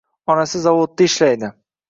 Onasi 0.35 0.61
zavodda 0.63 1.07
ishlaydi 1.11 1.53